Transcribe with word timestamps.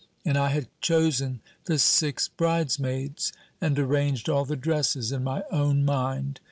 and 0.25 0.35
I 0.35 0.47
had 0.49 0.67
chosen 0.81 1.41
the 1.65 1.77
six 1.77 2.27
bridesmaids, 2.27 3.33
and 3.61 3.77
arranged 3.77 4.29
all 4.29 4.45
the 4.45 4.55
dresses 4.55 5.11
in 5.11 5.23
my 5.23 5.43
own 5.51 5.85
mind. 5.85 6.39